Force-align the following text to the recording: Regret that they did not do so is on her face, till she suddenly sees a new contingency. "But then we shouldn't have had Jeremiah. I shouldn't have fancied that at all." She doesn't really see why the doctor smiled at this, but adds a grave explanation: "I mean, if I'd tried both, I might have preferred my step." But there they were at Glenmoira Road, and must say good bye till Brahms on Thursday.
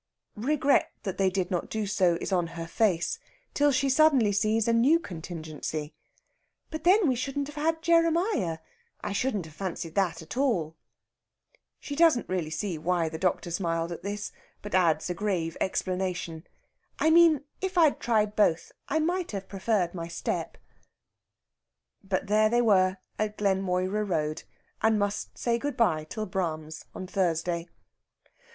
Regret 0.35 0.91
that 1.03 1.19
they 1.19 1.29
did 1.29 1.51
not 1.51 1.69
do 1.69 1.85
so 1.85 2.17
is 2.19 2.31
on 2.31 2.47
her 2.57 2.65
face, 2.65 3.19
till 3.53 3.71
she 3.71 3.87
suddenly 3.87 4.31
sees 4.31 4.67
a 4.67 4.73
new 4.73 4.97
contingency. 4.99 5.93
"But 6.71 6.85
then 6.85 7.07
we 7.07 7.13
shouldn't 7.15 7.47
have 7.49 7.55
had 7.55 7.83
Jeremiah. 7.83 8.57
I 9.03 9.11
shouldn't 9.13 9.45
have 9.45 9.53
fancied 9.53 9.93
that 9.93 10.23
at 10.23 10.35
all." 10.35 10.75
She 11.79 11.95
doesn't 11.95 12.27
really 12.27 12.49
see 12.49 12.79
why 12.79 13.09
the 13.09 13.19
doctor 13.19 13.51
smiled 13.51 13.91
at 13.91 14.01
this, 14.01 14.31
but 14.63 14.73
adds 14.73 15.07
a 15.11 15.13
grave 15.13 15.55
explanation: 15.61 16.47
"I 16.97 17.11
mean, 17.11 17.43
if 17.61 17.77
I'd 17.77 17.99
tried 17.99 18.35
both, 18.35 18.71
I 18.89 18.97
might 18.97 19.33
have 19.33 19.47
preferred 19.47 19.93
my 19.93 20.07
step." 20.07 20.57
But 22.03 22.25
there 22.25 22.49
they 22.49 22.63
were 22.63 22.97
at 23.19 23.37
Glenmoira 23.37 24.03
Road, 24.03 24.45
and 24.81 24.97
must 24.97 25.37
say 25.37 25.59
good 25.59 25.77
bye 25.77 26.05
till 26.05 26.25
Brahms 26.25 26.85
on 26.95 27.05
Thursday. 27.05 27.67